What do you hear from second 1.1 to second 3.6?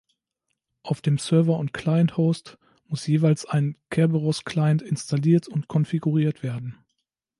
Server- und Client-Host muss jeweils